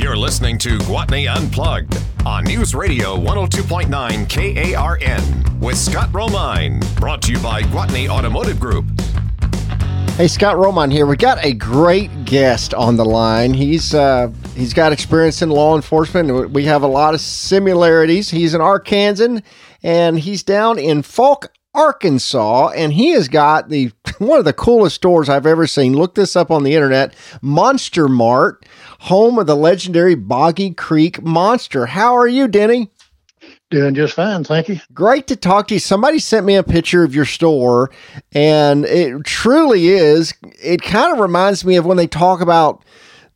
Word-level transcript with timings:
You're 0.00 0.16
listening 0.16 0.56
to 0.60 0.78
Gwatney 0.78 1.30
Unplugged 1.30 2.02
on 2.24 2.44
News 2.44 2.74
Radio 2.74 3.18
102.9 3.18 4.26
KARN 4.30 5.60
with 5.60 5.76
Scott 5.76 6.08
Romine. 6.10 6.80
Brought 6.96 7.20
to 7.22 7.32
you 7.32 7.38
by 7.40 7.60
Gwatney 7.60 8.08
Automotive 8.08 8.58
Group. 8.58 8.86
Hey, 10.12 10.26
Scott 10.26 10.56
Romine 10.56 10.90
here. 10.90 11.04
We 11.04 11.16
got 11.16 11.44
a 11.44 11.52
great 11.52 12.24
guest 12.24 12.72
on 12.72 12.96
the 12.96 13.04
line. 13.04 13.52
He's 13.52 13.92
uh, 13.92 14.32
he's 14.56 14.72
got 14.72 14.92
experience 14.92 15.42
in 15.42 15.50
law 15.50 15.76
enforcement. 15.76 16.50
We 16.50 16.64
have 16.64 16.82
a 16.82 16.88
lot 16.88 17.12
of 17.12 17.20
similarities. 17.20 18.30
He's 18.30 18.54
an 18.54 18.62
Arkansan, 18.62 19.42
and 19.82 20.18
he's 20.18 20.42
down 20.42 20.78
in 20.78 21.02
Fouke, 21.02 21.48
Arkansas, 21.74 22.70
and 22.70 22.94
he 22.94 23.10
has 23.10 23.28
got 23.28 23.68
the 23.68 23.92
one 24.20 24.38
of 24.38 24.44
the 24.44 24.52
coolest 24.52 24.96
stores 24.96 25.28
I've 25.28 25.46
ever 25.46 25.66
seen. 25.66 25.94
Look 25.94 26.14
this 26.14 26.36
up 26.36 26.50
on 26.50 26.62
the 26.62 26.74
internet 26.74 27.14
Monster 27.40 28.06
Mart, 28.06 28.66
home 29.00 29.38
of 29.38 29.46
the 29.46 29.56
legendary 29.56 30.14
Boggy 30.14 30.72
Creek 30.72 31.22
Monster. 31.22 31.86
How 31.86 32.14
are 32.14 32.28
you, 32.28 32.46
Denny? 32.46 32.90
Doing 33.70 33.94
just 33.94 34.14
fine, 34.14 34.44
thank 34.44 34.68
you. 34.68 34.78
Great 34.92 35.26
to 35.28 35.36
talk 35.36 35.68
to 35.68 35.74
you. 35.74 35.80
Somebody 35.80 36.18
sent 36.18 36.44
me 36.44 36.56
a 36.56 36.62
picture 36.62 37.02
of 37.02 37.14
your 37.14 37.24
store, 37.24 37.90
and 38.32 38.84
it 38.84 39.24
truly 39.24 39.88
is. 39.88 40.34
It 40.62 40.82
kind 40.82 41.12
of 41.12 41.20
reminds 41.20 41.64
me 41.64 41.76
of 41.76 41.86
when 41.86 41.96
they 41.96 42.06
talk 42.06 42.40
about 42.42 42.84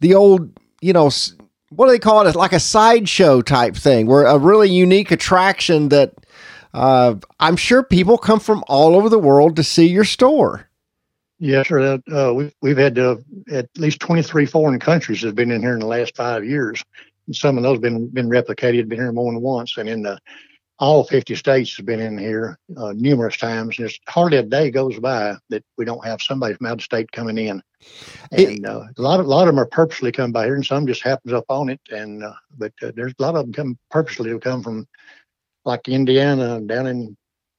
the 0.01 0.15
old, 0.15 0.51
you 0.83 0.93
know, 0.93 1.11
what 1.71 1.87
do 1.87 1.93
they 1.93 1.99
call 1.99 2.27
it? 2.27 2.29
It's 2.29 2.37
Like 2.37 2.53
a 2.53 2.61
sideshow 2.61 3.41
type 3.41 3.75
thing, 3.75 4.07
where 4.07 4.25
a 4.25 4.39
really 4.39 4.69
unique 4.69 5.11
attraction 5.11 5.89
that 5.89 6.13
uh, 6.75 7.15
I'm 7.41 7.57
sure 7.57 7.83
people 7.83 8.19
come 8.19 8.41
from 8.41 8.65
all 8.67 8.97
over 8.97 9.09
the 9.09 9.19
world 9.19 9.57
to 9.57 9.63
see 9.63 9.87
your 9.87 10.05
store. 10.05 10.69
Yes, 11.45 11.69
sir. 11.69 12.01
Uh, 12.11 12.33
we've, 12.33 12.55
we've 12.63 12.79
had 12.79 12.99
uh, 12.99 13.17
at 13.53 13.69
least 13.77 14.01
23 14.01 14.47
foreign 14.47 14.81
countries 14.81 15.21
have 15.21 15.35
been 15.35 15.51
in 15.51 15.61
here 15.61 15.75
in 15.75 15.81
the 15.81 15.87
last 15.87 16.17
five 16.17 16.43
years. 16.43 16.83
And 17.27 17.37
some 17.37 17.59
of 17.59 17.63
those 17.63 17.79
been 17.81 18.09
been 18.09 18.31
replicated, 18.31 18.89
been 18.89 18.99
here 18.99 19.13
more 19.13 19.31
than 19.31 19.43
once. 19.43 19.77
And 19.77 19.87
in 19.87 20.01
the, 20.05 20.19
all 20.79 21.05
50 21.05 21.35
states 21.35 21.77
have 21.77 21.85
been 21.85 22.01
in 22.01 22.17
here 22.17 22.59
uh, 22.79 22.95
numerous 22.97 23.37
times. 23.37 23.77
There's 23.77 24.01
hardly 24.09 24.39
a 24.39 24.43
day 24.43 24.71
goes 24.71 24.99
by 24.99 25.37
that 25.51 25.63
we 25.77 25.85
don't 25.85 26.03
have 26.07 26.23
somebody 26.23 26.55
from 26.55 26.67
out 26.67 26.79
of 26.79 26.83
state 26.83 27.13
coming 27.13 27.37
in. 27.37 27.63
And 28.33 28.65
uh, 28.65 28.85
a 28.97 29.03
lot 29.03 29.21
of 29.21 29.27
a 29.27 29.29
lot 29.29 29.43
of 29.43 29.49
them 29.49 29.61
are 29.61 29.67
purposely 29.67 30.13
come 30.13 30.33
by 30.33 30.47
here, 30.47 30.55
and 30.55 30.65
some 30.65 30.87
just 30.87 31.03
happens 31.03 31.35
up 31.35 31.45
on 31.51 31.69
it. 31.69 31.81
And 31.91 32.25
uh, 32.25 32.33
but 32.57 32.73
uh, 32.83 32.93
there's 32.97 33.13
a 33.19 33.23
lot 33.23 33.37
of 33.37 33.45
them 33.45 33.53
come 33.53 33.79
purposely 33.91 34.31
to 34.31 34.39
come 34.39 34.63
from 34.63 34.89
like 35.67 35.89
Indiana, 35.91 36.63
down 36.63 36.87
in 36.87 37.15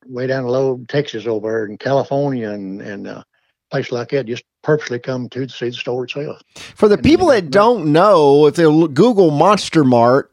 way 0.08 0.26
down 0.26 0.48
low 0.48 0.84
Texas 0.88 1.28
over 1.28 1.68
in 1.68 1.78
California 1.78 2.50
and 2.50 2.82
and 2.82 3.24
places 3.72 3.92
like 3.92 4.10
that, 4.10 4.26
just 4.26 4.44
purposely 4.62 5.00
come 5.00 5.30
to 5.30 5.48
see 5.48 5.70
the 5.70 5.74
store 5.74 6.06
itself. 6.06 6.42
For 6.76 6.88
the 6.88 6.96
and 6.96 7.04
people 7.04 7.28
that 7.28 7.52
don't 7.52 7.92
know, 7.92 8.46
if 8.48 8.56
they 8.56 8.64
Google 8.64 9.32
Monster 9.32 9.84
Mart, 9.84 10.32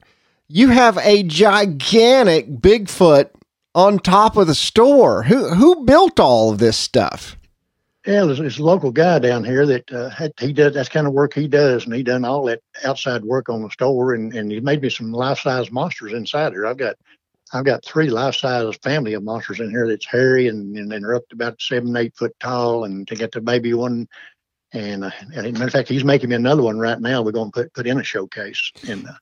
you 0.48 0.68
have 0.68 0.98
a 0.98 1.22
gigantic 1.22 2.48
Bigfoot 2.48 3.30
on 3.74 3.98
top 3.98 4.36
of 4.36 4.46
the 4.46 4.54
store. 4.54 5.22
Who 5.22 5.48
who 5.50 5.84
built 5.84 6.20
all 6.20 6.50
of 6.50 6.58
this 6.58 6.76
stuff? 6.76 7.36
Yeah, 8.06 8.24
there's, 8.24 8.38
there's 8.38 8.58
a 8.58 8.64
local 8.64 8.90
guy 8.90 9.20
down 9.20 9.44
here 9.44 9.64
that 9.64 9.92
uh, 9.92 10.10
had, 10.10 10.32
he 10.40 10.52
does 10.52 10.74
that's 10.74 10.88
kind 10.88 11.06
of 11.06 11.12
work 11.12 11.34
he 11.34 11.46
does, 11.46 11.84
and 11.84 11.94
he 11.94 12.02
done 12.02 12.24
all 12.24 12.44
that 12.46 12.60
outside 12.84 13.22
work 13.22 13.48
on 13.48 13.62
the 13.62 13.70
store, 13.70 14.14
and, 14.14 14.34
and 14.34 14.50
he 14.50 14.58
made 14.58 14.82
me 14.82 14.90
some 14.90 15.12
life 15.12 15.38
size 15.38 15.70
monsters 15.70 16.12
inside 16.12 16.52
here. 16.52 16.66
I've 16.66 16.78
got 16.78 16.96
I've 17.52 17.64
got 17.64 17.84
three 17.84 18.08
life-size 18.08 18.76
family 18.82 19.12
of 19.12 19.22
monsters 19.22 19.60
in 19.60 19.70
here 19.70 19.86
that's 19.86 20.06
hairy 20.06 20.48
and, 20.48 20.76
and, 20.76 20.92
and 20.92 21.04
they're 21.04 21.14
up 21.14 21.28
to 21.28 21.34
about 21.34 21.60
seven, 21.60 21.94
eight 21.96 22.16
foot 22.16 22.34
tall. 22.40 22.84
And 22.84 23.06
to 23.08 23.14
get 23.14 23.32
the 23.32 23.40
baby 23.40 23.74
one, 23.74 24.08
and, 24.72 25.04
uh, 25.04 25.10
and 25.34 25.52
matter 25.52 25.66
of 25.66 25.72
fact, 25.72 25.88
he's 25.88 26.04
making 26.04 26.30
me 26.30 26.36
another 26.36 26.62
one 26.62 26.78
right 26.78 27.00
now. 27.00 27.22
We're 27.22 27.32
going 27.32 27.52
to 27.52 27.62
put 27.62 27.74
put 27.74 27.86
in 27.86 28.00
a 28.00 28.04
showcase, 28.04 28.72
and 28.88 29.06
uh, 29.06 29.12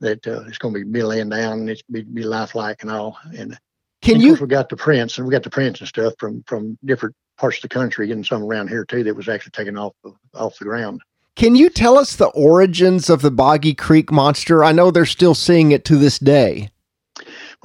that 0.00 0.26
uh, 0.26 0.42
it's 0.48 0.58
going 0.58 0.74
to 0.74 0.84
be, 0.84 0.90
be 0.90 1.02
laying 1.04 1.28
down 1.28 1.60
and 1.60 1.70
it's 1.70 1.82
be, 1.82 2.02
be 2.02 2.24
lifelike 2.24 2.82
and 2.82 2.90
all. 2.90 3.16
And 3.38 3.56
can 4.02 4.20
you? 4.20 4.34
we 4.34 4.46
got 4.48 4.68
the 4.68 4.76
prints, 4.76 5.16
and 5.16 5.26
we 5.26 5.32
got 5.32 5.44
the 5.44 5.50
prints 5.50 5.80
and 5.80 5.88
stuff 5.88 6.14
from 6.18 6.42
from 6.48 6.76
different 6.84 7.14
parts 7.38 7.58
of 7.58 7.62
the 7.62 7.68
country, 7.68 8.10
and 8.10 8.26
some 8.26 8.42
around 8.42 8.68
here 8.68 8.84
too 8.84 9.04
that 9.04 9.14
was 9.14 9.28
actually 9.28 9.52
taken 9.52 9.78
off 9.78 9.94
off 10.34 10.58
the 10.58 10.64
ground. 10.64 11.00
Can 11.36 11.54
you 11.54 11.68
tell 11.68 11.96
us 11.96 12.16
the 12.16 12.28
origins 12.28 13.08
of 13.08 13.22
the 13.22 13.30
Boggy 13.30 13.74
Creek 13.74 14.10
monster? 14.10 14.64
I 14.64 14.72
know 14.72 14.90
they're 14.90 15.06
still 15.06 15.34
seeing 15.34 15.70
it 15.70 15.84
to 15.86 15.96
this 15.96 16.18
day 16.18 16.70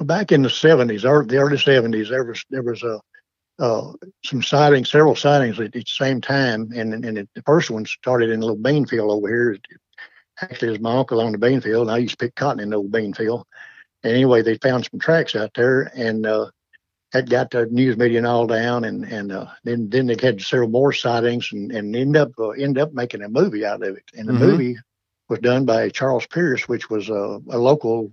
back 0.04 0.32
in 0.32 0.42
the 0.42 0.48
70s, 0.48 1.04
or 1.04 1.24
the 1.24 1.36
early 1.36 1.56
70s, 1.56 2.08
there 2.08 2.24
was 2.24 2.44
there 2.50 2.62
was 2.62 2.82
a 2.82 3.00
uh, 3.60 3.92
some 4.24 4.42
sightings, 4.42 4.90
several 4.90 5.14
sightings 5.14 5.60
at 5.60 5.72
the 5.72 5.84
same 5.86 6.20
time, 6.20 6.70
and 6.74 7.04
and 7.04 7.18
it, 7.18 7.28
the 7.34 7.42
first 7.42 7.70
one 7.70 7.84
started 7.84 8.30
in 8.30 8.38
a 8.38 8.40
little 8.40 8.56
bean 8.56 8.86
field 8.86 9.10
over 9.10 9.28
here. 9.28 9.58
Actually, 10.40 10.68
it 10.68 10.70
was 10.72 10.80
my 10.80 10.96
uncle 10.96 11.20
on 11.20 11.32
the 11.32 11.38
bean 11.38 11.60
field, 11.60 11.82
and 11.82 11.90
I 11.90 11.98
used 11.98 12.18
to 12.18 12.24
pick 12.24 12.34
cotton 12.34 12.60
in 12.60 12.70
the 12.70 12.76
old 12.76 12.90
bean 12.90 13.12
field. 13.12 13.46
And 14.02 14.14
anyway, 14.14 14.40
they 14.40 14.56
found 14.56 14.88
some 14.90 14.98
tracks 14.98 15.36
out 15.36 15.52
there, 15.54 15.92
and 15.94 16.24
uh, 16.24 16.50
that 17.12 17.28
got 17.28 17.50
the 17.50 17.66
news 17.66 17.98
media 17.98 18.18
and 18.18 18.26
all 18.26 18.46
down, 18.46 18.84
and 18.84 19.04
and 19.04 19.30
uh, 19.30 19.46
then 19.64 19.90
then 19.90 20.06
they 20.06 20.16
had 20.18 20.40
several 20.40 20.70
more 20.70 20.94
sightings, 20.94 21.50
and 21.52 21.70
and 21.70 21.94
end 21.94 22.16
up 22.16 22.30
uh, 22.38 22.50
end 22.50 22.78
up 22.78 22.94
making 22.94 23.22
a 23.22 23.28
movie 23.28 23.66
out 23.66 23.82
of 23.82 23.96
it. 23.96 24.04
And 24.14 24.26
the 24.26 24.32
mm-hmm. 24.32 24.42
movie 24.42 24.76
was 25.28 25.40
done 25.40 25.66
by 25.66 25.90
Charles 25.90 26.26
Pierce, 26.26 26.66
which 26.66 26.88
was 26.88 27.10
a, 27.10 27.40
a 27.50 27.58
local 27.58 28.10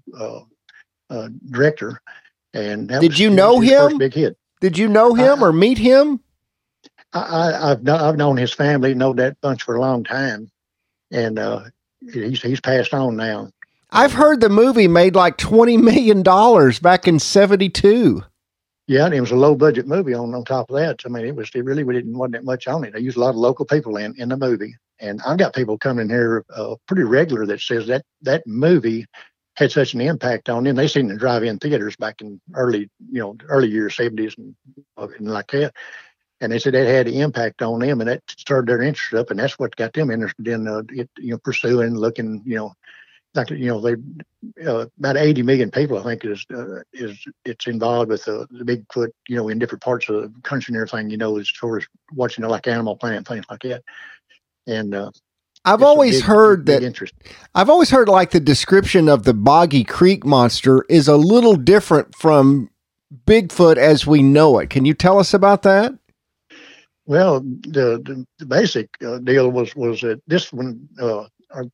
uh, 1.10 1.30
director. 1.50 2.02
And 2.54 2.88
did 2.88 3.20
you 3.20 3.30
know 3.30 3.60
him? 3.60 3.98
big 3.98 4.14
hit. 4.14 4.38
Did 4.62 4.78
you 4.78 4.88
know 4.88 5.14
him 5.14 5.44
or 5.44 5.54
meet 5.54 5.78
him? 5.78 6.20
I, 7.14 7.70
have 7.70 7.88
I've 7.88 8.18
known 8.18 8.38
his 8.38 8.54
family, 8.54 8.94
know 8.94 9.14
that 9.14 9.40
bunch 9.42 9.64
for 9.64 9.76
a 9.76 9.82
long 9.82 10.04
time, 10.04 10.52
and 11.12 11.40
uh, 11.40 11.64
he's 12.12 12.42
he's 12.42 12.60
passed 12.60 12.94
on 12.94 13.16
now. 13.16 13.50
I've 13.92 14.14
heard 14.14 14.42
the 14.42 14.50
movie 14.50 14.88
made 14.88 15.16
like 15.16 15.38
twenty 15.38 15.78
million 15.78 16.24
dollars 16.24 16.80
back 16.80 17.08
in 17.08 17.20
'72. 17.20 18.24
Yeah, 18.88 19.06
and 19.06 19.14
it 19.14 19.22
was 19.22 19.32
a 19.32 19.36
low 19.36 19.56
budget 19.56 19.88
movie 19.88 20.14
on 20.14 20.34
on 20.34 20.44
top 20.46 20.70
of 20.70 20.78
that. 20.78 21.02
I 21.06 21.10
mean, 21.10 21.26
it 21.26 21.36
was 21.36 21.50
it 21.54 21.64
really 21.64 21.84
we 21.84 21.94
didn't 21.94 22.18
wasn't 22.18 22.34
that 22.34 22.46
much 22.46 22.68
on 22.68 22.84
it. 22.84 22.94
They 22.94 23.00
used 23.00 23.18
a 23.18 23.22
lot 23.22 23.30
of 23.30 23.36
local 23.36 23.66
people 23.66 23.98
in 23.98 24.14
in 24.18 24.30
the 24.30 24.38
movie, 24.38 24.76
and 25.00 25.22
I've 25.26 25.38
got 25.38 25.56
people 25.56 25.78
coming 25.78 26.10
here 26.10 26.46
uh, 26.54 26.76
pretty 26.88 27.04
regular 27.04 27.46
that 27.46 27.62
says 27.62 27.88
that 27.88 28.04
that 28.22 28.46
movie 28.46 29.06
had 29.58 29.72
such 29.72 29.96
an 29.96 30.02
impact 30.02 30.50
on 30.50 30.64
them. 30.64 30.76
They 30.76 30.88
seen 30.88 31.08
the 31.08 31.18
drive-in 31.18 31.58
theaters 31.58 31.96
back 31.96 32.22
in 32.22 32.40
early, 32.54 32.92
you 33.12 33.20
know, 33.20 33.36
early 33.50 33.70
years, 33.70 33.98
70s 33.98 34.38
and, 34.38 34.56
and 34.98 35.28
like 35.28 35.48
that. 35.52 35.74
And 36.40 36.52
they 36.52 36.60
said 36.60 36.76
that 36.76 36.86
had 36.86 37.08
an 37.08 37.16
impact 37.16 37.64
on 37.64 37.80
them, 37.80 38.00
and 38.00 38.08
that 38.08 38.22
stirred 38.30 38.68
their 38.68 38.84
interest 38.84 39.16
up, 39.16 39.32
and 39.32 39.40
that's 39.40 39.58
what 39.58 39.76
got 39.76 39.94
them 39.94 40.12
interested 40.12 40.48
in, 40.48 40.68
uh, 40.68 40.84
it, 40.90 41.10
you 41.18 41.32
know, 41.32 41.40
pursuing, 41.40 41.96
looking, 41.96 42.44
you 42.46 42.56
know, 42.56 42.74
like 43.34 43.50
you 43.50 43.68
know, 43.68 43.82
they 43.82 43.96
uh, 44.68 44.86
about 45.00 45.18
80 45.18 45.42
million 45.44 45.72
people, 45.72 45.98
I 45.98 46.04
think, 46.04 46.26
is 46.26 46.46
uh, 46.54 46.82
is 46.94 47.18
it's 47.46 47.68
involved 47.68 48.10
with 48.12 48.28
uh, 48.28 48.46
the 48.52 48.64
Bigfoot, 48.64 49.10
you 49.28 49.36
know, 49.38 49.50
in 49.50 49.60
different 49.60 49.84
parts 49.84 50.10
of 50.10 50.34
the 50.34 50.42
country 50.44 50.74
and 50.74 50.78
everything, 50.82 51.10
you 51.10 51.18
know, 51.18 51.38
as 51.38 51.50
far 51.50 51.78
as 51.78 51.88
watching 52.14 52.44
it 52.44 52.48
like 52.50 52.68
Animal 52.68 52.96
Planet, 52.96 53.28
things 53.28 53.46
like 53.50 53.62
that. 53.62 53.84
And 54.68 54.94
uh, 54.94 55.12
I've 55.68 55.84
always 55.84 56.18
big, 56.18 56.26
heard 56.26 56.66
big, 56.66 56.82
that. 56.82 57.00
Big 57.00 57.34
I've 57.54 57.70
always 57.70 57.90
heard 57.90 58.08
like 58.08 58.32
the 58.32 58.40
description 58.40 59.10
of 59.10 59.24
the 59.24 59.34
Boggy 59.34 59.84
Creek 59.84 60.26
monster 60.26 60.86
is 60.90 61.08
a 61.08 61.18
little 61.18 61.56
different 61.56 62.16
from 62.16 62.70
Bigfoot 63.26 63.78
as 63.78 64.08
we 64.08 64.22
know 64.22 64.60
it. 64.60 64.70
Can 64.70 64.86
you 64.86 64.94
tell 64.94 65.20
us 65.20 65.34
about 65.34 65.64
that? 65.64 65.94
Well, 67.06 67.40
the 67.40 68.02
the, 68.04 68.26
the 68.40 68.46
basic 68.46 68.90
uh, 69.02 69.20
deal 69.20 69.50
was 69.50 69.76
was 69.76 70.02
that 70.02 70.22
this 70.28 70.52
one, 70.52 70.88
uh, 71.00 71.26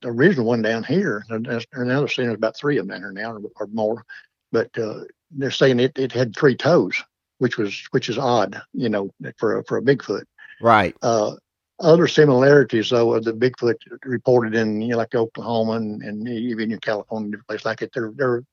the 0.01 0.09
original 0.09 0.45
one 0.45 0.61
down 0.61 0.83
here, 0.83 1.23
and 1.29 1.43
now 1.43 1.59
they're 1.75 2.07
there's 2.07 2.33
about 2.33 2.55
three 2.57 2.77
of 2.77 2.87
them 2.87 2.99
down 2.99 3.01
here 3.01 3.23
now 3.23 3.37
or, 3.59 3.67
more, 3.67 4.05
but 4.51 4.69
uh, 4.77 5.01
they're 5.31 5.51
saying 5.51 5.79
it, 5.79 5.97
it 5.97 6.11
had 6.11 6.35
three 6.35 6.55
toes, 6.55 7.01
which 7.39 7.57
was 7.57 7.87
which 7.91 8.09
is 8.09 8.17
odd, 8.17 8.61
you 8.73 8.89
know, 8.89 9.09
for 9.37 9.59
a, 9.59 9.63
for 9.65 9.77
a 9.77 9.81
Bigfoot. 9.81 10.23
Right. 10.61 10.95
Uh, 11.01 11.35
other 11.83 12.07
similarities 12.07 12.89
though 12.89 13.13
of 13.13 13.23
the 13.23 13.33
Bigfoot 13.33 13.75
reported 14.05 14.55
in 14.55 14.81
you 14.81 14.89
know, 14.89 14.97
like 14.97 15.13
Oklahoma 15.13 15.73
and, 15.73 16.01
and 16.01 16.27
even 16.27 16.71
in 16.71 16.79
California, 16.79 17.31
different 17.31 17.47
places 17.47 17.65
like 17.65 17.81
it. 17.81 17.91
They're 17.93 18.11
they're 18.15 18.43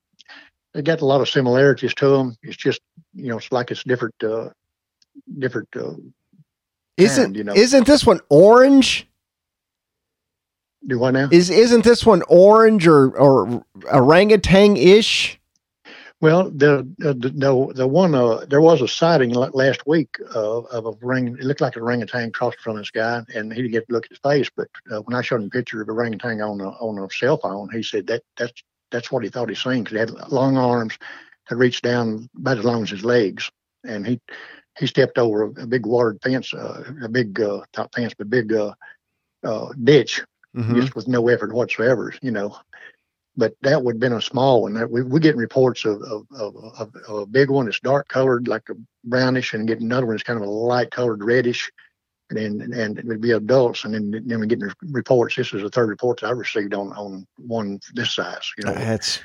they 0.75 0.83
got 0.83 1.01
a 1.01 1.07
lot 1.07 1.21
of 1.21 1.29
similarities 1.29 1.95
to 1.95 2.09
them. 2.09 2.37
It's 2.43 2.57
just 2.57 2.81
you 3.15 3.29
know 3.29 3.39
it's 3.39 3.51
like 3.51 3.71
it's 3.71 3.85
different 3.85 4.15
uh, 4.23 4.51
different. 5.39 5.69
Uh, 5.75 5.95
isn't 6.97 7.25
kind, 7.25 7.37
you 7.37 7.45
know 7.45 7.55
isn't 7.55 7.87
this 7.87 8.05
one 8.05 8.21
orange? 8.29 9.07
Do 10.87 10.99
what 10.99 11.13
now? 11.13 11.29
Is 11.31 11.51
isn't 11.51 11.85
this 11.85 12.05
one 12.05 12.23
orange 12.29 12.87
or 12.87 13.17
or 13.17 13.65
orangutan 13.93 14.77
ish? 14.77 15.40
Well, 16.21 16.51
the 16.51 16.87
the 16.99 17.15
the, 17.15 17.73
the 17.75 17.87
one 17.89 18.15
uh, 18.15 18.45
there 18.49 18.61
was 18.61 18.83
a 18.83 18.89
sighting 18.89 19.31
last 19.33 19.87
week 19.87 20.17
uh, 20.35 20.61
of 20.61 20.87
a 20.87 20.93
ring. 21.05 21.29
It 21.39 21.45
looked 21.45 21.63
like 21.63 21.77
a 21.77 21.81
orangutan 21.81 22.31
crossed 22.33 22.61
from 22.61 22.77
this 22.77 22.91
guy, 22.91 23.23
and 23.35 23.53
he 23.53 23.63
didn't 23.63 23.73
get 23.73 23.87
to 23.89 23.93
look 23.95 24.05
at 24.05 24.11
his 24.11 24.19
face. 24.19 24.51
But 24.55 24.69
uh, 24.91 25.01
when 25.01 25.17
I 25.17 25.23
showed 25.23 25.41
him 25.41 25.47
a 25.47 25.51
picture 25.51 25.81
of 25.81 25.89
a 25.89 25.93
orangutan 25.93 26.43
on 26.43 26.61
a 26.61 26.71
on 26.71 26.99
a 26.99 27.09
cell 27.11 27.39
phone, 27.39 27.71
he 27.71 27.83
said 27.83 28.07
that 28.09 28.23
that's 28.37 28.63
that's 28.91 29.11
what 29.11 29.25
he 29.25 29.31
thought 29.31 29.49
he 29.49 29.55
seen 29.55 29.85
because 29.85 29.93
he 29.95 29.99
had 30.01 30.31
long 30.31 30.59
arms 30.59 30.99
that 31.49 31.57
reached 31.57 31.85
down 31.85 32.29
about 32.37 32.59
as 32.59 32.65
long 32.65 32.83
as 32.83 32.91
his 32.91 33.05
legs, 33.05 33.51
and 33.85 34.07
he 34.07 34.21
he 34.79 34.87
stepped 34.87 35.19
over 35.19 35.45
a, 35.45 35.63
a 35.63 35.67
big 35.67 35.87
watered 35.87 36.19
fence, 36.23 36.53
uh, 36.53 36.85
a 37.03 37.09
big 37.09 37.41
uh, 37.41 37.61
not 37.79 37.95
fence 37.95 38.13
but 38.17 38.29
big 38.29 38.53
uh, 38.53 38.75
uh, 39.45 39.69
ditch 39.85 40.23
Mhm. 40.57 40.75
just 40.77 40.97
with 40.97 41.09
no 41.09 41.29
effort 41.29 41.53
whatsoever, 41.53 42.13
you 42.23 42.31
know. 42.33 42.57
But 43.37 43.55
that 43.63 43.83
would 43.83 43.97
have 43.97 44.01
been 44.01 44.13
a 44.13 44.21
small 44.21 44.63
one. 44.63 44.75
That- 44.75 44.91
We, 44.91 45.03
we're 45.03 45.19
getting 45.21 45.41
reports 45.41 45.85
of, 45.85 46.03
of, 46.03 46.27
of, 46.33 46.95
of, 47.09 47.17
a 47.17 47.27
big 47.27 47.51
one 47.51 47.67
that's 47.67 47.81
dark 47.81 48.09
colored, 48.09 48.49
like 48.49 48.69
a 48.71 48.75
brownish, 49.05 49.55
and 49.55 49.69
getting 49.69 49.85
another 49.87 50.07
one 50.07 50.15
that's 50.17 50.23
kind 50.25 50.41
of 50.41 50.47
a 50.47 50.51
light 50.51 50.91
colored 50.91 51.23
reddish. 51.23 51.71
And 52.31 52.39
then, 52.61 52.73
and 52.73 52.99
it 52.99 53.07
would 53.07 53.21
be 53.21 53.33
adults. 53.33 53.85
And 53.85 53.95
then, 53.95 54.11
then 54.25 54.39
we're 54.39 54.47
getting 54.47 54.71
reports. 54.83 55.35
This 55.37 55.53
is 55.53 55.63
the 55.63 55.71
third 55.71 55.89
report 55.89 56.21
that 56.21 56.29
I 56.29 56.31
received 56.31 56.75
on, 56.75 56.93
on 56.93 57.27
one 57.39 57.81
this 57.95 58.15
size, 58.15 58.49
you 58.57 58.65
know. 58.65 58.75
That's 58.75 59.21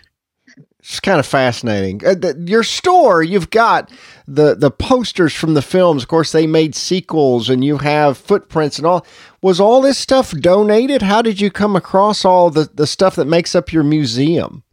it's 0.80 1.00
kind 1.00 1.19
of 1.19 1.25
fascinating. 1.25 2.06
Uh, 2.06 2.13
the, 2.13 2.44
your 2.46 2.63
store, 2.63 3.24
you've 3.24 3.50
got 3.50 3.92
the 4.28 4.54
the 4.54 4.69
posters 4.69 5.34
from 5.34 5.56
the 5.56 5.62
films. 5.63 6.04
Of 6.04 6.10
course, 6.10 6.31
they 6.31 6.46
made 6.46 6.75
sequels, 6.75 7.50
and 7.50 7.66
you 7.66 7.80
have 7.80 8.18
footprints 8.19 8.78
and 8.78 8.86
all. 8.86 9.06
Was 9.42 9.60
all 9.60 9.81
this 9.81 9.98
stuff 9.98 10.31
donated? 10.31 11.02
How 11.02 11.24
did 11.24 11.42
you 11.42 11.50
come 11.50 11.75
across 11.75 12.24
all 12.24 12.52
the 12.52 12.69
the 12.72 12.86
stuff 12.86 13.16
that 13.16 13.25
makes 13.25 13.56
up 13.56 13.74
your 13.74 13.84
museum? 13.84 14.63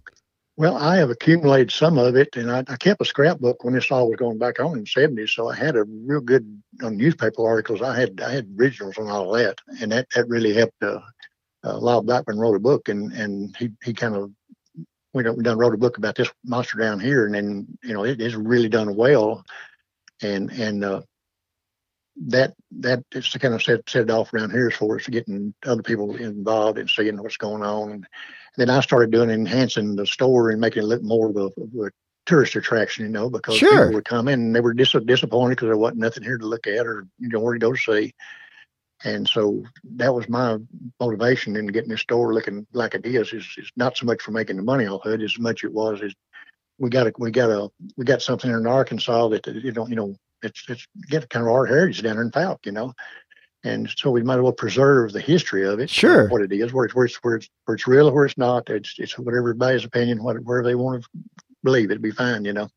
Well, 0.59 0.77
I 0.77 0.97
have 0.97 1.09
accumulated 1.09 1.71
some 1.71 1.97
of 1.97 2.15
it, 2.15 2.37
and 2.37 2.51
I, 2.51 2.59
I 2.69 2.77
kept 2.77 3.01
a 3.01 3.07
scrapbook 3.07 3.65
when 3.65 3.73
this 3.73 3.91
all 3.91 4.11
was 4.11 4.19
going 4.19 4.37
back 4.37 4.61
on 4.61 4.75
in 4.75 4.81
the 4.81 4.87
seventies. 4.87 5.33
So 5.33 5.49
I 5.49 5.57
had 5.57 5.77
a 5.77 5.85
real 5.85 6.21
good 6.21 6.63
on 6.83 6.99
newspaper 6.99 7.47
articles. 7.47 7.81
I 7.81 7.99
had 7.99 8.21
I 8.21 8.33
had 8.33 8.55
originals 8.59 8.99
on 8.99 9.09
all 9.09 9.33
that, 9.33 9.59
and 9.81 9.93
that 9.93 10.09
that 10.15 10.29
really 10.29 10.53
helped. 10.53 10.83
Uh, 10.83 11.01
uh, 11.65 11.79
Lyle 11.79 12.03
Blackburn 12.03 12.39
wrote 12.39 12.57
a 12.57 12.61
book, 12.61 12.91
and 12.91 13.13
and 13.13 13.57
he 13.57 13.71
he 13.83 13.95
kind 13.95 14.15
of 14.15 14.31
we 15.13 15.23
done, 15.23 15.37
we 15.37 15.43
done 15.43 15.59
wrote 15.59 15.75
a 15.75 15.79
book 15.79 15.99
about 15.99 16.17
this 16.17 16.31
monster 16.45 16.79
down 16.79 17.01
here, 17.01 17.27
and 17.27 17.35
then 17.35 17.67
you 17.83 17.95
know 17.95 18.05
it 18.05 18.21
is 18.21 18.35
really 18.35 18.69
done 18.69 18.95
well, 18.97 19.45
and 20.23 20.51
and 20.51 20.85
uh, 20.85 21.03
that 22.27 22.55
that 22.81 23.05
is 23.13 23.29
to 23.31 23.39
kind 23.39 23.55
of 23.55 23.63
set 23.63 23.89
set 23.89 24.03
it 24.03 24.11
off 24.11 24.33
around 24.33 24.51
here 24.51 24.69
as 24.69 24.77
far 24.77 24.97
as 24.97 25.07
getting 25.07 25.55
other 25.67 25.83
people 25.83 26.17
involved 26.17 26.79
and 26.79 26.89
seeing 26.91 27.23
what's 27.23 27.37
going 27.37 27.63
on 27.63 27.93
and 27.93 28.07
then 28.57 28.71
I 28.71 28.81
started 28.81 29.11
doing 29.11 29.31
enhancing 29.31 29.97
the 29.97 30.07
store 30.07 30.51
and 30.51 30.61
making 30.61 30.83
it 30.83 30.87
look 30.87 31.03
more 31.03 31.31
of 31.31 31.37
a, 31.37 31.45
of 31.61 31.87
a 31.87 31.91
tourist 32.27 32.55
attraction, 32.55 33.07
you 33.07 33.11
know, 33.11 33.31
because 33.31 33.59
Sure. 33.59 33.71
people 33.71 33.95
would 33.95 34.05
come 34.05 34.29
in 34.29 34.41
and 34.41 34.55
they 34.55 34.61
were 34.61 34.75
dis- 34.75 34.95
disappointed 35.07 35.57
because 35.57 35.67
there 35.67 35.77
wasn't 35.77 36.01
nothing 36.01 36.23
here 36.23 36.39
to 36.39 36.47
look 36.47 36.67
at 36.67 36.87
or 36.87 37.07
you 37.19 37.29
know 37.29 37.41
where 37.41 37.55
to 37.55 37.59
go 37.59 37.73
to 37.73 37.79
see. 37.79 38.15
And 39.05 39.29
so 39.29 39.65
that 39.97 40.15
was 40.15 40.29
my 40.29 40.59
motivation 41.01 41.57
in 41.57 41.67
getting 41.67 41.91
this 41.91 42.01
store 42.01 42.33
looking 42.33 42.67
like 42.73 42.95
it 42.95 43.05
is. 43.05 43.33
Is, 43.33 43.47
is 43.59 43.73
not 43.77 43.97
so 43.97 44.07
much 44.07 44.23
for 44.23 44.31
making 44.31 44.57
the 44.57 44.63
money 44.63 44.87
off 44.87 45.07
it 45.07 45.21
as 45.21 45.39
much 45.39 45.65
it 45.65 45.73
was 45.73 46.01
is 46.03 46.15
we 46.79 46.91
got 46.91 47.07
a 47.07 47.13
we 47.19 47.31
got 47.31 47.51
a 47.51 47.69
we 47.97 48.05
got 48.05 48.23
something 48.23 48.51
in 48.51 48.67
Arkansas 48.67 49.29
that 49.29 49.47
you 49.47 49.73
know 49.73 49.87
you 49.87 49.97
know 49.97 50.15
it's 50.43 50.65
it's 50.69 50.87
get 51.09 51.29
kind 51.31 51.47
of 51.47 51.53
our 51.53 51.67
heritage 51.67 52.03
down 52.03 52.17
there 52.17 52.25
in 52.25 52.31
Fouke, 52.31 52.67
you 52.67 52.73
know. 52.73 52.93
And 53.65 53.89
so 53.97 54.11
we 54.11 54.25
might 54.25 54.37
as 54.37 54.41
well 54.41 54.53
preserve 54.53 55.13
the 55.13 55.21
history 55.21 55.65
of 55.65 55.79
it, 55.79 55.89
Sure. 55.89 56.29
what 56.29 56.43
it 56.43 56.51
is, 56.51 56.73
where 56.73 56.85
it's 56.85 56.95
where 56.95 57.05
it's 57.05 57.17
where 57.23 57.37
it's, 57.37 57.49
where 57.65 57.77
it's 57.77 57.87
real 57.87 58.09
or 58.09 58.13
where 58.13 58.27
it's 58.27 58.39
not. 58.39 58.69
It's 58.69 58.95
it's 58.99 59.17
whatever 59.17 59.51
everybody's 59.51 59.85
opinion, 59.85 60.23
what 60.23 60.37
wherever 60.43 60.67
they 60.67 60.75
want 60.75 61.03
to 61.03 61.09
believe, 61.63 61.91
it'd 61.91 62.03
be 62.03 62.11
fine, 62.11 62.45
you 62.45 62.53
know. 62.53 62.69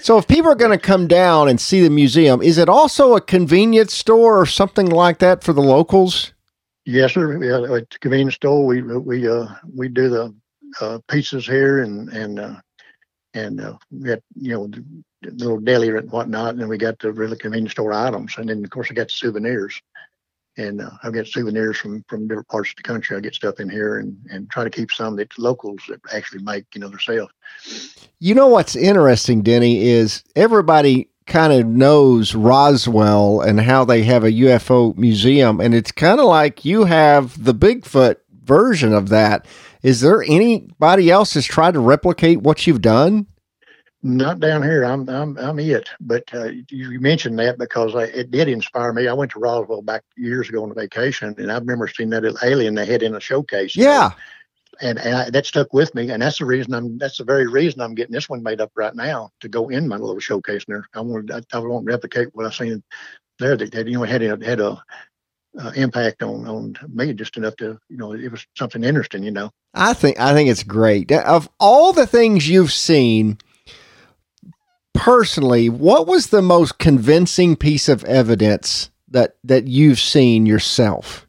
So, 0.00 0.18
if 0.18 0.28
people 0.28 0.50
are 0.50 0.56
going 0.56 0.78
to 0.78 0.78
come 0.78 1.06
down 1.06 1.48
and 1.48 1.60
see 1.60 1.80
the 1.82 1.90
museum, 1.90 2.42
is 2.42 2.58
it 2.58 2.68
also 2.68 3.14
a 3.14 3.20
convenience 3.20 3.94
store 3.94 4.38
or 4.38 4.46
something 4.46 4.86
like 4.86 5.18
that 5.18 5.42
for 5.42 5.52
the 5.52 5.62
locals? 5.62 6.32
Yes, 6.84 7.14
sir. 7.14 7.42
Yeah, 7.42 7.76
at 7.76 7.94
a 7.94 7.98
convenience 8.00 8.34
store, 8.34 8.66
we 8.66 8.82
we 8.82 9.28
uh 9.28 9.46
we 9.74 9.88
do 9.88 10.10
the 10.10 10.34
uh, 10.80 10.98
pizzas 11.08 11.48
here 11.48 11.82
and 11.82 12.10
and 12.10 12.38
uh, 12.38 12.56
and 13.32 13.60
uh, 13.60 13.76
we 13.90 14.08
got 14.08 14.20
you 14.34 14.52
know 14.52 14.66
the, 14.66 14.84
the 15.22 15.30
little 15.32 15.60
deli 15.60 15.88
and 15.88 16.10
whatnot, 16.10 16.50
and 16.50 16.60
then 16.60 16.68
we 16.68 16.76
got 16.76 16.98
the 16.98 17.12
really 17.12 17.38
convenience 17.38 17.72
store 17.72 17.92
items, 17.92 18.36
and 18.36 18.48
then 18.48 18.62
of 18.62 18.70
course 18.70 18.88
I 18.90 18.94
got 18.94 19.08
the 19.08 19.12
souvenirs. 19.12 19.80
And 20.56 20.80
uh, 20.80 20.90
I've 21.02 21.12
got 21.12 21.26
souvenirs 21.26 21.78
from 21.78 22.04
from 22.08 22.28
different 22.28 22.48
parts 22.48 22.70
of 22.70 22.76
the 22.76 22.82
country. 22.82 23.16
I 23.16 23.20
get 23.20 23.34
stuff 23.34 23.60
in 23.60 23.68
here 23.68 23.98
and 23.98 24.16
and 24.30 24.48
try 24.50 24.64
to 24.64 24.70
keep 24.70 24.92
some 24.92 25.16
that 25.16 25.36
locals 25.38 25.80
that 25.88 26.00
actually 26.12 26.42
make 26.42 26.66
you 26.74 26.80
know 26.80 26.88
themselves. 26.88 27.32
You 28.20 28.34
know 28.34 28.46
what's 28.48 28.76
interesting, 28.76 29.42
Denny, 29.42 29.88
is 29.88 30.22
everybody 30.36 31.08
kind 31.26 31.52
of 31.52 31.66
knows 31.66 32.34
Roswell 32.34 33.40
and 33.40 33.60
how 33.60 33.84
they 33.84 34.02
have 34.04 34.24
a 34.24 34.30
UFO 34.30 34.96
museum, 34.96 35.60
and 35.60 35.74
it's 35.74 35.92
kind 35.92 36.20
of 36.20 36.26
like 36.26 36.64
you 36.64 36.84
have 36.84 37.42
the 37.42 37.54
Bigfoot 37.54 38.16
version 38.44 38.92
of 38.92 39.08
that. 39.08 39.46
Is 39.82 40.00
there 40.00 40.22
anybody 40.22 41.10
else 41.10 41.34
that's 41.34 41.46
tried 41.46 41.74
to 41.74 41.80
replicate 41.80 42.42
what 42.42 42.66
you've 42.66 42.82
done? 42.82 43.26
Not 44.06 44.38
down 44.38 44.62
here. 44.62 44.84
I'm 44.84 45.08
I'm 45.08 45.38
I'm 45.38 45.58
it. 45.58 45.88
But 45.98 46.24
uh, 46.34 46.50
you 46.68 47.00
mentioned 47.00 47.38
that 47.38 47.56
because 47.56 47.94
it 47.94 48.30
did 48.30 48.48
inspire 48.48 48.92
me. 48.92 49.08
I 49.08 49.14
went 49.14 49.30
to 49.32 49.38
Roswell 49.38 49.80
back 49.80 50.02
years 50.14 50.46
ago 50.46 50.62
on 50.62 50.70
a 50.70 50.74
vacation, 50.74 51.34
and 51.38 51.50
I 51.50 51.56
remember 51.56 51.88
seeing 51.88 52.10
that 52.10 52.22
little 52.22 52.36
alien 52.42 52.74
they 52.74 52.84
had 52.84 53.02
in 53.02 53.14
a 53.14 53.20
showcase. 53.20 53.74
know, 53.74 53.84
Yeah. 53.84 54.10
and 54.82 54.98
and 54.98 55.16
I, 55.16 55.30
that 55.30 55.46
stuck 55.46 55.72
with 55.72 55.94
me, 55.94 56.10
and 56.10 56.22
that's 56.22 56.36
the 56.36 56.44
reason 56.44 56.74
I'm. 56.74 56.98
That's 56.98 57.16
the 57.16 57.24
very 57.24 57.46
reason 57.46 57.80
I'm 57.80 57.94
getting 57.94 58.12
this 58.12 58.28
one 58.28 58.42
made 58.42 58.60
up 58.60 58.72
right 58.74 58.94
now 58.94 59.30
to 59.40 59.48
go 59.48 59.70
in 59.70 59.88
my 59.88 59.96
little 59.96 60.20
showcase 60.20 60.66
there. 60.68 60.86
I 60.92 61.00
want 61.00 61.30
I, 61.30 61.40
I 61.54 61.58
won't 61.60 61.86
replicate 61.86 62.28
what 62.34 62.44
I 62.44 62.50
seen 62.50 62.82
there. 63.38 63.56
That, 63.56 63.72
that 63.72 63.86
you 63.86 63.94
know 63.94 64.04
had 64.04 64.22
a, 64.22 64.44
had 64.44 64.60
a 64.60 64.82
uh, 65.58 65.72
impact 65.76 66.22
on 66.22 66.46
on 66.46 66.76
me 66.92 67.14
just 67.14 67.38
enough 67.38 67.56
to 67.56 67.78
you 67.88 67.96
know 67.96 68.12
it 68.12 68.30
was 68.30 68.46
something 68.54 68.84
interesting. 68.84 69.22
You 69.22 69.30
know. 69.30 69.50
I 69.72 69.94
think 69.94 70.20
I 70.20 70.34
think 70.34 70.50
it's 70.50 70.62
great. 70.62 71.10
Of 71.10 71.48
all 71.58 71.94
the 71.94 72.06
things 72.06 72.46
you've 72.46 72.70
seen 72.70 73.38
personally, 74.94 75.68
what 75.68 76.06
was 76.06 76.28
the 76.28 76.42
most 76.42 76.78
convincing 76.78 77.56
piece 77.56 77.88
of 77.88 78.04
evidence 78.04 78.90
that 79.08 79.36
that 79.44 79.66
you've 79.66 80.00
seen 80.00 80.46
yourself? 80.46 81.26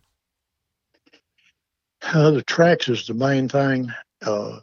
Uh, 2.02 2.32
the 2.32 2.44
tracks 2.44 2.88
is 2.88 3.08
the 3.08 3.14
main 3.14 3.50
thing. 3.50 3.92
Uh, 4.26 4.60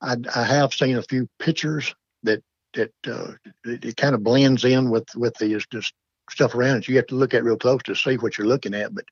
I, 0.00 0.16
I 0.34 0.42
have 0.44 0.72
seen 0.72 0.96
a 0.96 1.02
few 1.02 1.28
pictures 1.38 1.94
that 2.22 2.42
that 2.74 2.92
uh, 3.06 3.32
it, 3.64 3.84
it 3.84 3.96
kind 3.96 4.14
of 4.14 4.24
blends 4.24 4.64
in 4.64 4.90
with 4.90 5.06
with 5.14 5.34
the 5.34 5.62
just 5.70 5.92
stuff 6.30 6.54
around 6.54 6.78
it. 6.78 6.88
You 6.88 6.96
have 6.96 7.06
to 7.08 7.16
look 7.16 7.34
at 7.34 7.44
real 7.44 7.56
close 7.56 7.82
to 7.84 7.94
see 7.94 8.16
what 8.16 8.38
you're 8.38 8.46
looking 8.46 8.74
at, 8.74 8.94
but 8.94 9.04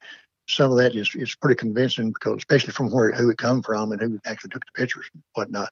some 0.48 0.70
of 0.70 0.78
that 0.78 0.96
is 0.96 1.10
is 1.14 1.34
pretty 1.36 1.58
convincing 1.58 2.12
because 2.12 2.38
especially 2.38 2.72
from 2.72 2.90
where 2.90 3.12
who 3.12 3.30
it 3.30 3.38
come 3.38 3.62
from 3.62 3.92
and 3.92 4.00
who 4.00 4.18
actually 4.24 4.50
took 4.50 4.64
the 4.64 4.80
pictures 4.80 5.06
and 5.12 5.22
whatnot. 5.34 5.70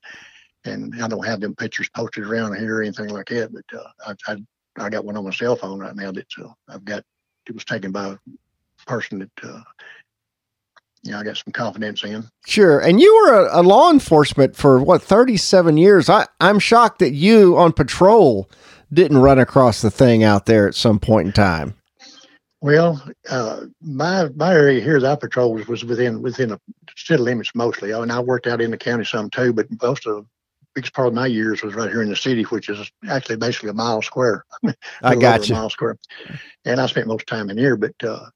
And 0.67 1.03
I 1.03 1.09
don't 1.09 1.25
have 1.25 1.41
them 1.41 1.55
pictures 1.55 1.89
posted 1.91 2.25
around 2.25 2.57
here 2.57 2.79
or 2.79 2.83
anything 2.83 3.09
like 3.09 3.29
that, 3.29 3.53
but 3.53 3.79
uh, 3.79 4.15
I, 4.29 4.33
I 4.33 4.37
I 4.79 4.91
got 4.91 5.05
one 5.05 5.17
on 5.17 5.25
my 5.25 5.31
cell 5.31 5.57
phone 5.57 5.79
right 5.79 5.97
now 5.97 6.13
that 6.13 6.27
uh, 6.43 6.49
I've 6.69 6.85
got. 6.85 7.03
It 7.49 7.55
was 7.55 7.65
taken 7.65 7.93
by 7.93 8.07
a 8.09 8.19
person 8.87 9.21
that 9.21 9.49
uh, 9.49 9.63
you 11.03 11.13
know 11.13 11.21
I 11.21 11.23
got 11.23 11.37
some 11.37 11.53
confidence 11.53 12.03
in. 12.05 12.29
Sure. 12.47 12.81
And 12.81 13.01
you 13.01 13.15
were 13.15 13.47
a, 13.47 13.61
a 13.61 13.63
law 13.63 13.91
enforcement 13.91 14.57
for 14.57 14.83
what, 14.83 15.03
37 15.03 15.77
years. 15.77 16.09
I, 16.09 16.27
I'm 16.41 16.59
shocked 16.59 16.99
that 16.99 17.13
you 17.13 17.57
on 17.57 17.73
patrol 17.73 18.51
didn't 18.93 19.19
run 19.19 19.39
across 19.39 19.81
the 19.81 19.91
thing 19.91 20.25
out 20.25 20.47
there 20.47 20.67
at 20.67 20.75
some 20.75 20.99
point 20.99 21.27
in 21.29 21.33
time. 21.33 21.75
Well, 22.61 23.03
uh, 23.31 23.67
my 23.81 24.29
my 24.35 24.53
area 24.53 24.81
here 24.81 24.99
that 24.99 25.13
I 25.13 25.17
patrolled 25.17 25.59
was, 25.59 25.69
was 25.69 25.85
within 25.85 26.23
within 26.23 26.53
a 26.53 26.61
city 26.97 27.23
limits 27.23 27.55
mostly. 27.55 27.93
Oh, 27.93 28.03
and 28.03 28.11
I 28.11 28.19
worked 28.19 28.47
out 28.47 28.61
in 28.61 28.71
the 28.71 28.79
county 28.79 29.05
some 29.05 29.31
too, 29.31 29.53
but 29.53 29.67
most 29.81 30.07
of 30.07 30.27
biggest 30.77 30.93
part 30.95 31.09
of 31.09 31.15
my 31.15 31.27
years 31.27 31.63
was 31.63 31.75
right 31.75 31.91
here 31.91 32.03
in 32.03 32.11
the 32.11 32.15
city, 32.15 32.43
which 32.45 32.69
is 32.69 32.91
actually 33.09 33.37
basically 33.37 33.71
a 33.71 33.75
mile 33.75 34.03
square. 34.03 34.45
I 35.03 35.17
got 35.17 35.43
a 35.43 35.47
you. 35.49 35.55
mile 35.55 35.71
square. 35.71 35.97
And 36.67 36.79
I 36.81 36.87
spent 36.87 37.07
most 37.09 37.27
time 37.27 37.49
in 37.51 37.57
here, 37.57 37.77
but 37.77 37.95
uh, 38.05 38.27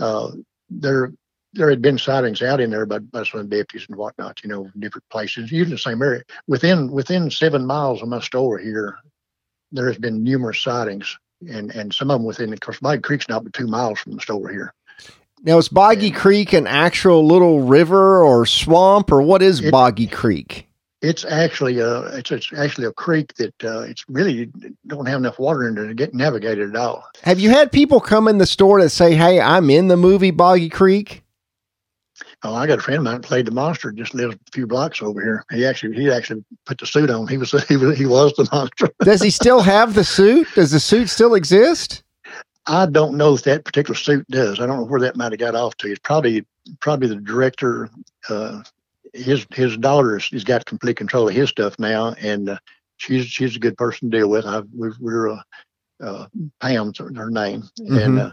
uh, 0.00 0.30
there 0.70 1.12
there 1.52 1.70
had 1.70 1.82
been 1.82 1.98
sightings 1.98 2.42
out 2.42 2.58
in 2.60 2.70
there 2.70 2.84
by, 2.86 2.98
by 2.98 3.22
some 3.22 3.48
deputies 3.48 3.86
and 3.88 3.96
whatnot, 3.96 4.42
you 4.42 4.48
know, 4.50 4.68
different 4.80 5.08
places, 5.08 5.52
usually 5.52 5.74
the 5.76 5.78
same 5.78 6.02
area. 6.02 6.22
Within 6.48 6.90
within 6.90 7.30
seven 7.30 7.64
miles 7.66 8.02
of 8.02 8.08
my 8.08 8.20
store 8.20 8.58
here, 8.58 8.96
there 9.70 9.86
has 9.86 9.98
been 9.98 10.24
numerous 10.24 10.60
sightings, 10.60 11.16
and 11.48 11.70
and 11.74 11.92
some 11.94 12.10
of 12.10 12.18
them 12.18 12.24
within. 12.26 12.52
Of 12.52 12.60
course, 12.60 12.80
Bog 12.80 13.02
Creek's 13.02 13.28
not 13.28 13.44
but 13.44 13.52
two 13.52 13.66
miles 13.66 14.00
from 14.00 14.14
the 14.14 14.20
store 14.22 14.48
here. 14.48 14.72
Now, 15.42 15.58
is 15.58 15.68
Boggy 15.68 16.08
Yeah. 16.08 16.18
Creek 16.18 16.54
an 16.54 16.66
actual 16.66 17.26
little 17.26 17.60
river 17.64 18.22
or 18.24 18.46
swamp, 18.46 19.12
or 19.12 19.20
what 19.20 19.42
is 19.42 19.60
It- 19.60 19.70
Boggy 19.70 20.06
Creek? 20.06 20.66
It's 21.04 21.24
actually 21.26 21.80
a 21.80 22.00
it's, 22.16 22.32
it's 22.32 22.50
actually 22.56 22.86
a 22.86 22.92
creek 22.92 23.34
that 23.34 23.54
uh, 23.62 23.80
it's 23.80 24.04
really 24.08 24.50
don't 24.86 25.06
have 25.06 25.18
enough 25.18 25.38
water 25.38 25.68
in 25.68 25.76
it 25.76 25.86
to 25.86 25.94
get 25.94 26.14
navigated 26.14 26.70
at 26.70 26.76
all. 26.76 27.04
Have 27.22 27.38
you 27.38 27.50
had 27.50 27.70
people 27.70 28.00
come 28.00 28.26
in 28.26 28.38
the 28.38 28.46
store 28.46 28.80
that 28.80 28.88
say, 28.88 29.14
"Hey, 29.14 29.38
I'm 29.38 29.68
in 29.68 29.88
the 29.88 29.98
movie 29.98 30.30
Boggy 30.30 30.70
Creek"? 30.70 31.22
Oh, 32.42 32.54
I 32.54 32.66
got 32.66 32.78
a 32.78 32.82
friend 32.82 32.98
of 32.98 33.04
mine 33.04 33.20
played 33.20 33.46
the 33.46 33.50
monster. 33.50 33.92
Just 33.92 34.14
lives 34.14 34.34
a 34.34 34.50
few 34.52 34.66
blocks 34.66 35.02
over 35.02 35.20
here. 35.20 35.44
He 35.50 35.66
actually 35.66 35.94
he 35.94 36.10
actually 36.10 36.42
put 36.64 36.78
the 36.78 36.86
suit 36.86 37.10
on. 37.10 37.28
He 37.28 37.36
was 37.36 37.50
he 37.68 37.76
was 37.76 37.98
he 37.98 38.06
was 38.06 38.32
the 38.34 38.48
monster. 38.50 38.88
Does 39.04 39.20
he 39.20 39.30
still 39.30 39.60
have 39.60 39.92
the 39.92 40.04
suit? 40.04 40.48
Does 40.54 40.70
the 40.70 40.80
suit 40.80 41.10
still 41.10 41.34
exist? 41.34 42.02
I 42.66 42.86
don't 42.86 43.18
know 43.18 43.34
if 43.34 43.42
that 43.42 43.66
particular 43.66 43.94
suit 43.94 44.26
does. 44.30 44.58
I 44.58 44.66
don't 44.66 44.78
know 44.78 44.86
where 44.86 45.00
that 45.00 45.16
might 45.16 45.32
have 45.32 45.38
got 45.38 45.54
off 45.54 45.76
to. 45.78 45.90
It's 45.90 45.98
probably 45.98 46.46
probably 46.80 47.08
the 47.08 47.16
director. 47.16 47.90
Uh, 48.28 48.62
his 49.12 49.46
his 49.52 49.76
daughter 49.76 50.18
has 50.18 50.44
got 50.44 50.64
complete 50.66 50.96
control 50.96 51.28
of 51.28 51.34
his 51.34 51.50
stuff 51.50 51.78
now, 51.78 52.14
and 52.20 52.50
uh, 52.50 52.58
she's 52.96 53.26
she's 53.26 53.56
a 53.56 53.60
good 53.60 53.76
person 53.76 54.10
to 54.10 54.18
deal 54.18 54.28
with. 54.28 54.46
I 54.46 54.62
we, 54.76 54.90
we're 55.00 55.30
uh, 55.30 55.42
uh, 56.02 56.26
Pam's 56.60 56.98
her 56.98 57.30
name, 57.30 57.64
and 57.78 57.88
Mhm. 57.88 58.26
uh, 58.26 58.32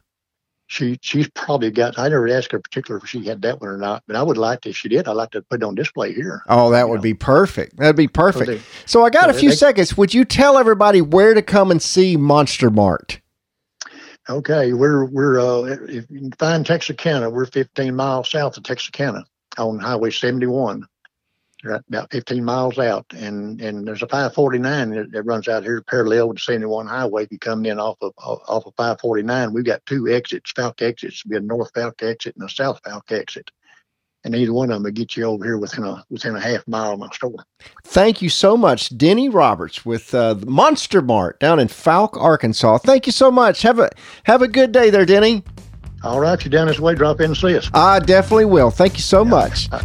she 0.68 0.98
she's 1.02 1.30
probably 1.32 1.72
got. 1.72 2.00
I 2.00 2.08
never 2.08 2.28
asked 2.30 2.52
her 2.54 2.60
particular 2.60 3.00
if 3.00 3.10
she 3.10 3.26
had 3.26 3.42
that 3.42 3.60
one 3.60 3.70
or 3.70 3.78
not, 3.78 4.04
but 4.08 4.16
I 4.16 4.24
would 4.24 4.38
like 4.38 4.62
to. 4.62 4.70
If 4.70 4.78
she 4.78 4.90
did, 4.90 5.08
I'd 5.08 5.14
like 5.14 5.32
to 5.32 5.42
put 5.42 5.62
it 5.62 5.66
on 5.66 5.76
display 5.76 6.14
here. 6.14 6.44
Oh, 6.48 6.72
that 6.72 6.88
would 6.90 6.98
know. 6.98 7.02
be 7.02 7.14
perfect. 7.14 7.78
That'd 7.78 7.96
be 7.96 8.08
perfect. 8.08 8.64
So 8.86 9.04
I 9.04 9.10
got 9.10 9.30
a 9.30 9.34
few 9.34 9.50
they, 9.50 9.56
seconds. 9.56 9.98
Would 9.98 10.14
you 10.14 10.26
tell 10.26 10.58
everybody 10.58 11.02
where 11.02 11.34
to 11.34 11.42
come 11.42 11.72
and 11.72 11.82
see 11.82 12.16
Monster 12.16 12.70
Mart? 12.70 13.20
Okay, 14.30 14.72
we're 14.74 15.06
we're 15.06 15.40
uh, 15.40 15.64
if 15.64 16.10
you 16.10 16.20
can 16.20 16.32
find 16.34 16.66
Texarkana, 16.66 17.30
we're 17.30 17.46
15 17.48 17.96
miles 17.96 18.30
south 18.30 18.56
of 18.56 18.64
Texarkana 18.64 19.26
on 19.58 19.80
Highway 19.80 20.12
71 20.12 20.86
right 21.64 21.82
about 21.88 22.12
15 22.12 22.44
miles 22.44 22.78
out, 22.80 23.06
and 23.16 23.62
and 23.62 23.88
there's 23.88 24.02
a 24.02 24.08
549 24.08 24.92
that, 24.92 25.12
that 25.12 25.24
runs 25.24 25.48
out 25.48 25.64
here 25.64 25.82
parallel 25.82 26.30
with 26.30 26.38
the 26.38 26.44
71 26.44 26.88
highway. 26.88 27.28
You 27.30 27.40
come 27.40 27.66
in 27.66 27.80
off 27.80 27.98
of 28.02 28.14
off 28.18 28.66
of 28.66 28.74
549, 28.76 29.54
we've 29.54 29.66
got 29.66 29.86
two 29.86 30.08
exits, 30.08 30.54
Fouke 30.54 30.82
exits, 30.82 31.24
be 31.24 31.38
a 31.38 31.40
north 31.40 31.72
Fouke 31.74 32.04
exit 32.04 32.36
and 32.36 32.50
a 32.50 32.54
south 32.54 32.82
Fouke 32.84 33.12
exit. 33.12 33.52
And 34.24 34.36
either 34.36 34.54
one 34.54 34.70
of 34.70 34.76
them 34.76 34.84
will 34.84 34.92
get 34.92 35.18
you 35.18 35.24
over 35.24 35.44
here 35.44 35.58
within 35.58 35.84
a 35.84 36.06
within 36.12 36.36
a 36.36 36.40
half 36.40 36.68
mile 36.68 36.94
of 36.94 37.00
my 37.00 37.10
store. 37.10 37.44
Thank 37.84 38.22
you 38.22 38.30
so 38.30 38.56
much, 38.56 38.96
Denny 38.96 39.30
Roberts 39.30 39.84
with 39.84 40.14
uh, 40.14 40.36
Monster 40.46 41.02
Mart 41.02 41.40
down 41.40 41.60
in 41.60 41.68
Fouke, 41.68 42.22
Arkansas. 42.22 42.80
Thank 42.80 43.08
you 43.08 43.12
so 43.12 43.32
much. 43.32 43.64
Have 43.64 43.80
a 43.80 43.90
have 44.26 44.44
a 44.44 44.48
good 44.48 44.72
day 44.72 44.92
there, 44.92 45.08
Denny. 45.08 45.44
All 46.04 46.20
right, 46.20 46.44
you 46.44 46.50
down 46.50 46.68
this 46.68 46.80
way, 46.80 46.96
drop 46.96 47.20
in 47.20 47.28
and 47.28 47.38
see 47.38 47.56
us. 47.56 47.70
I 47.74 48.00
definitely 48.00 48.46
will. 48.46 48.72
Thank 48.72 48.96
you 48.96 49.02
so 49.02 49.24
yeah. 49.24 49.30
much. 49.30 49.72
Uh, 49.72 49.84